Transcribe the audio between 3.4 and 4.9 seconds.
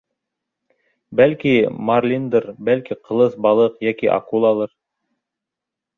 балыҡ йәки акулалыр.